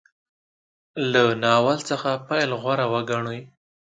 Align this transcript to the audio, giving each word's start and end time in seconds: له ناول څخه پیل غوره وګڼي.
له 1.11 1.23
ناول 1.43 1.77
څخه 1.89 2.09
پیل 2.27 2.49
غوره 2.61 2.85
وګڼي. 2.93 3.39